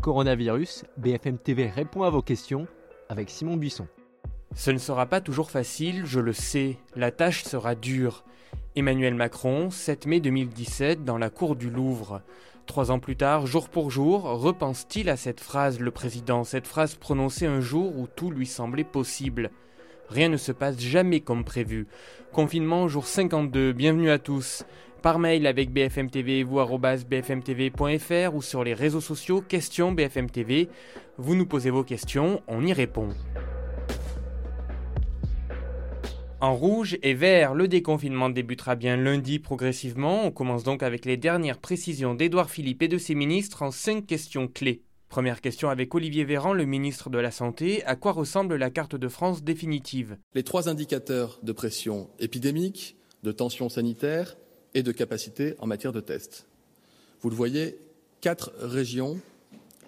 [0.00, 2.66] Coronavirus, BFM TV répond à vos questions
[3.10, 3.86] avec Simon Buisson.
[4.54, 8.24] Ce ne sera pas toujours facile, je le sais, la tâche sera dure.
[8.76, 12.22] Emmanuel Macron, 7 mai 2017, dans la cour du Louvre.
[12.64, 16.94] Trois ans plus tard, jour pour jour, repense-t-il à cette phrase, le président, cette phrase
[16.94, 19.50] prononcée un jour où tout lui semblait possible
[20.08, 21.86] Rien ne se passe jamais comme prévu.
[22.32, 24.64] Confinement jour 52, bienvenue à tous
[25.00, 30.68] par mail avec BFM TV, vous bfmtv.fr ou sur les réseaux sociaux questions BFM TV.
[31.16, 33.08] Vous nous posez vos questions, on y répond.
[36.40, 40.24] En rouge et vert, le déconfinement débutera bien lundi progressivement.
[40.24, 44.06] On commence donc avec les dernières précisions d'Édouard Philippe et de ses ministres en cinq
[44.06, 44.82] questions clés.
[45.10, 47.84] Première question avec Olivier Véran, le ministre de la Santé.
[47.84, 50.16] À quoi ressemble la carte de France définitive?
[50.34, 54.36] Les trois indicateurs de pression épidémique, de tension sanitaire
[54.74, 56.46] et de capacité en matière de tests.
[57.20, 57.78] Vous le voyez,
[58.20, 59.18] quatre régions,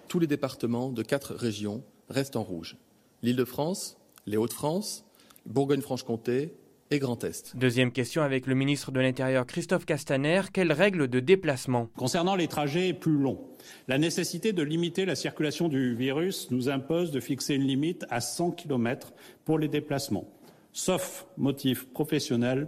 [0.07, 2.77] tous les départements de quatre régions restent en rouge.
[3.21, 5.05] L'Île-de-France, les Hauts-de-France,
[5.45, 6.53] Bourgogne-Franche-Comté
[6.91, 7.55] et Grand Est.
[7.55, 10.41] Deuxième question avec le ministre de l'Intérieur Christophe Castaner.
[10.53, 13.41] Quelles règles de déplacement Concernant les trajets plus longs,
[13.87, 18.21] la nécessité de limiter la circulation du virus nous impose de fixer une limite à
[18.21, 19.13] 100 km
[19.45, 20.29] pour les déplacements,
[20.71, 22.67] sauf motif professionnel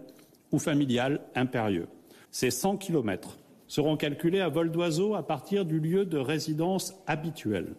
[0.52, 1.88] ou familial impérieux.
[2.38, 7.76] Ces 100 km seront calculés à vol d'oiseau à partir du lieu de résidence habituel.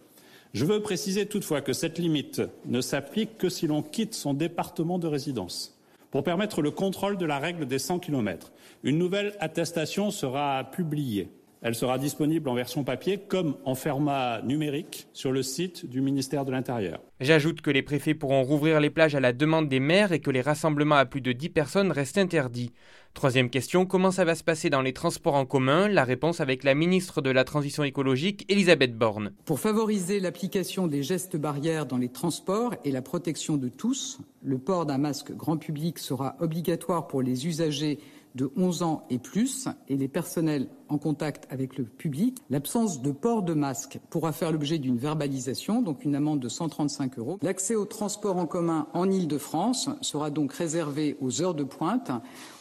[0.54, 4.98] Je veux préciser toutefois que cette limite ne s'applique que si l'on quitte son département
[4.98, 5.78] de résidence.
[6.10, 8.50] Pour permettre le contrôle de la règle des 100 km,
[8.82, 11.28] une nouvelle attestation sera publiée.
[11.66, 16.44] Elle sera disponible en version papier comme en format numérique sur le site du ministère
[16.44, 17.00] de l'Intérieur.
[17.18, 20.30] J'ajoute que les préfets pourront rouvrir les plages à la demande des maires et que
[20.30, 22.70] les rassemblements à plus de 10 personnes restent interdits.
[23.14, 25.88] Troisième question, comment ça va se passer dans les transports en commun?
[25.88, 29.32] La réponse avec la ministre de la Transition écologique, Elisabeth Borne.
[29.44, 34.58] Pour favoriser l'application des gestes barrières dans les transports et la protection de tous, le
[34.58, 37.98] port d'un masque grand public sera obligatoire pour les usagers
[38.36, 42.36] de 11 ans et plus et les personnels en contact avec le public.
[42.50, 47.18] L'absence de port de masque pourra faire l'objet d'une verbalisation, donc une amende de 135
[47.18, 47.38] euros.
[47.42, 52.10] L'accès au transport en commun en Ile-de-France sera donc réservé aux heures de pointe,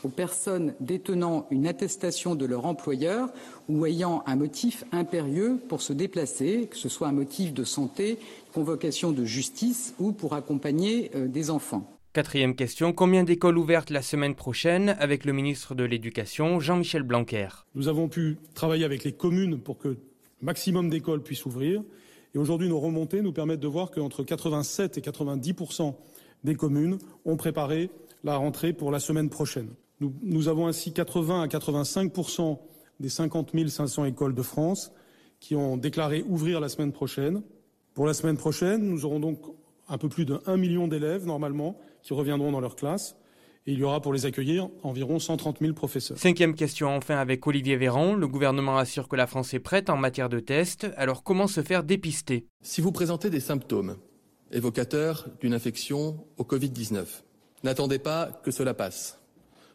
[0.03, 3.29] aux personnes détenant une attestation de leur employeur
[3.67, 8.17] ou ayant un motif impérieux pour se déplacer, que ce soit un motif de santé,
[8.53, 11.94] convocation de justice ou pour accompagner euh, des enfants.
[12.15, 17.49] Quatrième question, combien d'écoles ouvertes la semaine prochaine avec le ministre de l'Éducation, Jean-Michel Blanquer?
[17.75, 19.97] Nous avons pu travailler avec les communes pour que le
[20.41, 21.83] maximum d'écoles puissent ouvrir.
[22.33, 25.55] Et aujourd'hui, nos remontées nous permettent de voir qu'entre 87 et 90
[26.45, 27.89] des communes ont préparé
[28.23, 29.67] la rentrée pour la semaine prochaine.
[29.99, 32.13] Nous, avons ainsi 80 à 85
[33.01, 34.93] des 50 500 écoles de France
[35.41, 37.43] qui ont déclaré ouvrir la semaine prochaine.
[37.93, 39.39] Pour la semaine prochaine, nous aurons donc
[39.89, 43.17] un peu plus de 1 million d'élèves normalement qui reviendront dans leur classe.
[43.67, 46.19] Et il y aura pour les accueillir environ 130 000 professeurs.
[46.19, 48.13] Cinquième question enfin avec Olivier Véran.
[48.13, 50.87] Le gouvernement assure que la France est prête en matière de tests.
[50.97, 52.45] Alors comment se faire dépister?
[52.61, 53.97] Si vous présentez des symptômes
[54.51, 57.05] évocateurs d'une infection au Covid-19,
[57.63, 59.19] n'attendez pas que cela passe.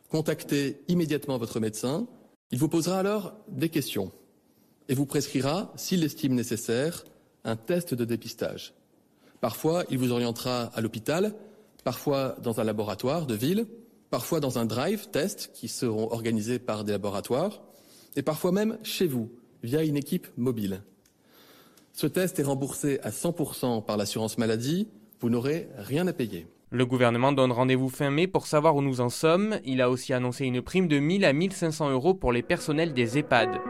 [0.09, 2.07] Contactez immédiatement votre médecin.
[2.53, 4.13] Il vous posera alors des questions
[4.89, 7.05] et vous prescrira, s'il l'estime nécessaire,
[7.43, 8.75] un test de dépistage.
[9.41, 11.35] Parfois, il vous orientera à l'hôpital
[11.83, 13.67] parfois dans un laboratoire de ville,
[14.11, 17.63] parfois dans un drive test qui seront organisés par des laboratoires,
[18.17, 19.31] et parfois même chez vous,
[19.63, 20.83] via une équipe mobile.
[21.93, 24.89] Ce test est remboursé à 100% par l'assurance maladie,
[25.21, 26.47] vous n'aurez rien à payer.
[26.71, 29.59] Le gouvernement donne rendez-vous fin mai pour savoir où nous en sommes.
[29.65, 33.19] Il a aussi annoncé une prime de 1000 à 1500 euros pour les personnels des
[33.19, 33.61] EHPAD.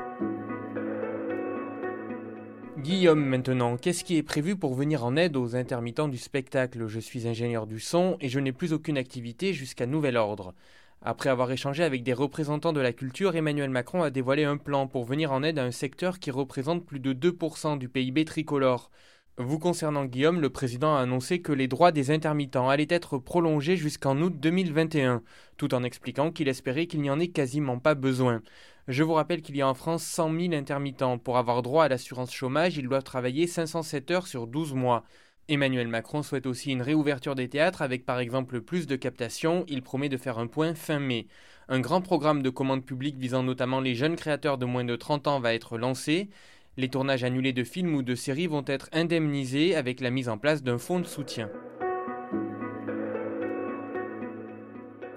[2.81, 6.99] Guillaume maintenant, qu'est-ce qui est prévu pour venir en aide aux intermittents du spectacle Je
[6.99, 10.55] suis ingénieur du son et je n'ai plus aucune activité jusqu'à nouvel ordre.
[11.03, 14.87] Après avoir échangé avec des représentants de la culture, Emmanuel Macron a dévoilé un plan
[14.87, 18.91] pour venir en aide à un secteur qui représente plus de 2% du PIB tricolore.
[19.37, 23.77] Vous concernant Guillaume, le président a annoncé que les droits des intermittents allaient être prolongés
[23.77, 25.23] jusqu'en août 2021,
[25.59, 28.43] tout en expliquant qu'il espérait qu'il n'y en ait quasiment pas besoin.
[28.91, 31.17] Je vous rappelle qu'il y a en France 100 000 intermittents.
[31.17, 35.05] Pour avoir droit à l'assurance chômage, ils doivent travailler 507 heures sur 12 mois.
[35.49, 39.65] Emmanuel Macron souhaite aussi une réouverture des théâtres avec par exemple plus de captations.
[39.69, 41.29] Il promet de faire un point fin mai.
[41.69, 45.29] Un grand programme de commandes publiques visant notamment les jeunes créateurs de moins de 30
[45.29, 46.29] ans va être lancé.
[46.77, 50.37] Les tournages annulés de films ou de séries vont être indemnisés avec la mise en
[50.37, 51.49] place d'un fonds de soutien.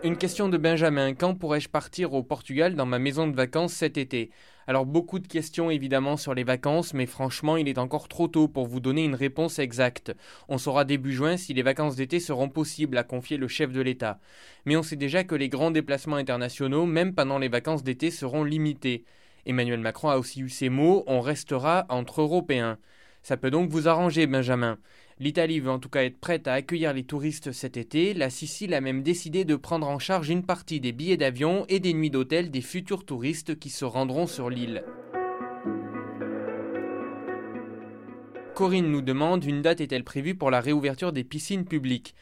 [0.03, 1.13] Une question de Benjamin.
[1.13, 4.31] Quand pourrais-je partir au Portugal dans ma maison de vacances cet été?
[4.67, 8.49] Alors beaucoup de questions évidemment sur les vacances, mais franchement il est encore trop tôt
[8.49, 10.13] pour vous donner une réponse exacte.
[10.49, 13.79] On saura début juin si les vacances d'été seront possibles, a confié le chef de
[13.79, 14.19] l'État.
[14.65, 18.43] Mais on sait déjà que les grands déplacements internationaux, même pendant les vacances d'été, seront
[18.43, 19.05] limités.
[19.45, 22.77] Emmanuel Macron a aussi eu ces mots, on restera entre Européens.
[23.21, 24.77] Ça peut donc vous arranger, Benjamin.
[25.19, 28.13] L'Italie veut en tout cas être prête à accueillir les touristes cet été.
[28.13, 31.79] La Sicile a même décidé de prendre en charge une partie des billets d'avion et
[31.79, 34.83] des nuits d'hôtel des futurs touristes qui se rendront sur l'île.
[38.55, 42.13] Corinne nous demande une date est-elle prévue pour la réouverture des piscines publiques?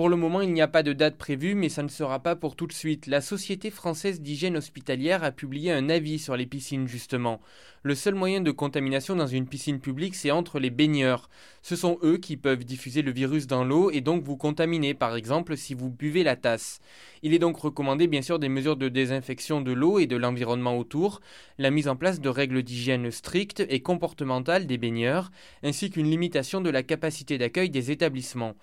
[0.00, 2.34] Pour le moment, il n'y a pas de date prévue, mais ça ne sera pas
[2.34, 3.06] pour tout de suite.
[3.06, 7.38] La Société française d'hygiène hospitalière a publié un avis sur les piscines, justement.
[7.82, 11.28] Le seul moyen de contamination dans une piscine publique, c'est entre les baigneurs.
[11.60, 15.16] Ce sont eux qui peuvent diffuser le virus dans l'eau et donc vous contaminer, par
[15.16, 16.80] exemple, si vous buvez la tasse.
[17.22, 20.78] Il est donc recommandé, bien sûr, des mesures de désinfection de l'eau et de l'environnement
[20.78, 21.20] autour,
[21.58, 25.30] la mise en place de règles d'hygiène strictes et comportementales des baigneurs,
[25.62, 28.56] ainsi qu'une limitation de la capacité d'accueil des établissements.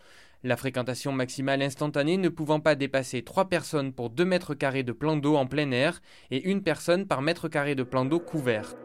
[0.43, 4.91] La fréquentation maximale instantanée ne pouvant pas dépasser 3 personnes pour 2 mètres carrés de
[4.91, 5.99] plan d'eau en plein air
[6.29, 8.75] et une personne par mètre carré de plan d'eau couvert.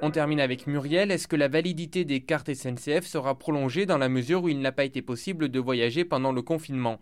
[0.00, 1.10] On termine avec Muriel.
[1.10, 4.72] Est-ce que la validité des cartes SNCF sera prolongée dans la mesure où il n'a
[4.72, 7.00] pas été possible de voyager pendant le confinement?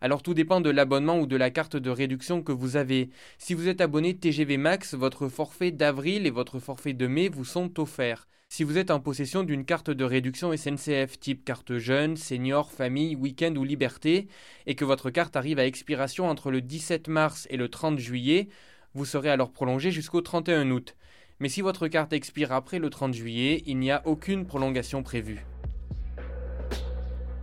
[0.00, 3.10] Alors tout dépend de l'abonnement ou de la carte de réduction que vous avez.
[3.38, 7.44] Si vous êtes abonné TGV Max, votre forfait d'avril et votre forfait de mai vous
[7.44, 8.28] sont offerts.
[8.50, 13.14] Si vous êtes en possession d'une carte de réduction SNCF type carte jeune, senior, famille,
[13.14, 14.26] week-end ou liberté,
[14.66, 18.48] et que votre carte arrive à expiration entre le 17 mars et le 30 juillet,
[18.94, 20.96] vous serez alors prolongé jusqu'au 31 août.
[21.40, 25.44] Mais si votre carte expire après le 30 juillet, il n'y a aucune prolongation prévue.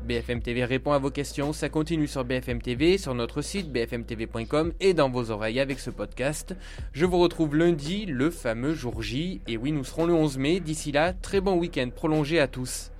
[0.05, 4.73] BFM TV répond à vos questions, ça continue sur BFM TV, sur notre site bfmtv.com
[4.79, 6.55] et dans vos oreilles avec ce podcast.
[6.93, 10.59] Je vous retrouve lundi, le fameux jour J, et oui, nous serons le 11 mai.
[10.59, 12.91] D'ici là, très bon week-end prolongé à tous.